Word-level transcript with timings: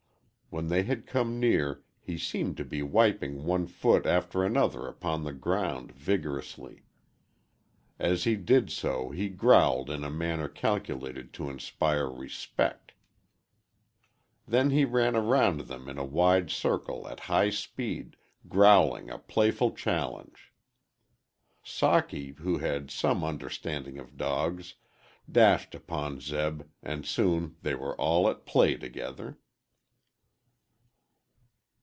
When 0.53 0.67
they 0.67 0.83
had 0.83 1.07
come 1.07 1.39
near 1.39 1.81
he 2.01 2.17
seemed 2.17 2.57
to 2.57 2.65
be 2.65 2.83
wiping 2.83 3.45
one 3.45 3.67
foot 3.67 4.05
after 4.05 4.43
another 4.43 4.85
upon 4.85 5.23
the 5.23 5.31
ground 5.31 5.93
vigorously. 5.93 6.83
As 7.97 8.25
he 8.25 8.35
did 8.35 8.69
so 8.69 9.11
he 9.11 9.29
growled 9.29 9.89
in 9.89 10.03
a 10.03 10.09
manner 10.09 10.49
calculated 10.49 11.31
to 11.35 11.49
inspire 11.49 12.09
respect. 12.09 12.91
Then 14.45 14.71
he 14.71 14.83
ran 14.83 15.15
around 15.15 15.61
them 15.61 15.87
in 15.87 15.97
a 15.97 16.03
wide 16.03 16.49
circle 16.51 17.07
at 17.07 17.21
high 17.31 17.49
speed, 17.51 18.17
growling 18.49 19.09
a 19.09 19.19
playful 19.19 19.71
challenge. 19.71 20.51
Socky, 21.63 22.35
who 22.39 22.57
had 22.57 22.91
some 22.91 23.23
understanding 23.23 23.97
of 23.97 24.17
dogs, 24.17 24.73
dashed 25.31 25.73
upon 25.73 26.19
Zeb, 26.19 26.63
and 26.83 27.05
soon 27.05 27.55
they 27.61 27.73
were 27.73 27.95
all 27.95 28.29
at 28.29 28.45
play 28.45 28.75
together. 28.75 29.37